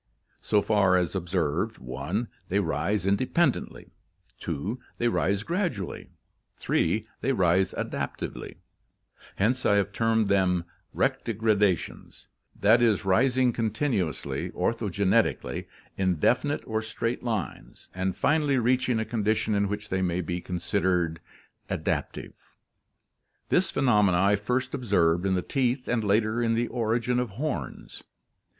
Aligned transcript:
So 0.41 0.63
far 0.63 0.97
as 0.97 1.13
observed: 1.13 1.77
(1) 1.77 2.27
they 2.47 2.59
rise 2.59 3.05
independently, 3.05 3.91
(2) 4.39 4.79
they 4.97 5.07
rise 5.07 5.43
gradually, 5.43 6.09
(3) 6.57 7.05
they 7.21 7.33
rise 7.33 7.71
adaptively; 7.73 8.55
hence 9.35 9.63
I 9.63 9.75
have 9.75 9.91
termed 9.91 10.25
them 10.25 10.65
'rectigradations/ 10.95 12.25
*. 12.43 12.65
e., 12.65 12.91
rising 13.07 13.53
continuously, 13.53 14.49
ortho 14.55 14.89
geneticaUy 14.89 15.35
[italics 15.37 15.43
mine], 15.43 15.65
in 15.97 16.15
definite 16.15 16.63
or 16.65 16.81
straight 16.81 17.21
lines, 17.21 17.87
and 17.93 18.17
finally 18.17 18.57
reaching 18.57 18.97
a 18.99 19.05
condition 19.05 19.53
in 19.53 19.67
which 19.67 19.89
they 19.89 20.01
may 20.01 20.21
be 20.21 20.41
considered 20.41 21.19
adaptive. 21.69 22.33
This 23.49 23.69
phenomenon 23.69 24.19
I 24.19 24.35
first 24.35 24.73
observed 24.73 25.27
in 25.27 25.35
the 25.35 25.43
teeth 25.43 25.87
and 25.87 26.03
later 26.03 26.41
in 26.41 26.55
the 26.55 26.69
origin 26.69 27.19
of 27.19 27.29
horns. 27.37 28.01